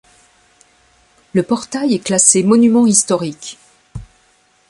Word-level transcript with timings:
Le 1.33 1.43
portail 1.43 1.93
est 1.93 2.03
classé 2.03 2.41
monument 2.41 2.87
historique. 2.87 3.59